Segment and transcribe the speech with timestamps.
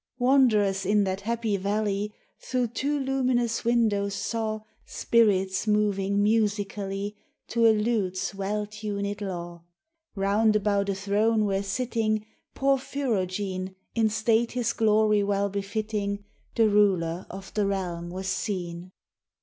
[0.17, 7.15] Wanderers in that happy valley Through two luminous windows saw Spirits moving musically,
[7.49, 9.61] To a lute's well tuned law,
[10.15, 12.25] Round about a throne where, sitting,
[12.55, 16.25] Porphyrogene, In state his glory well befitting,
[16.55, 18.91] The ruler of the realm was seen.